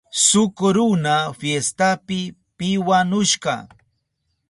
[0.23, 2.19] Shuk runa fiestapi
[2.57, 3.55] piwanushka.